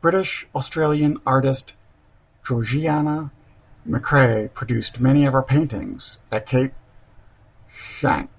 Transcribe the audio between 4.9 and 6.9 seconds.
many of her paintings at Cape